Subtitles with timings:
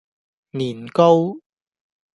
[0.49, 1.35] 年糕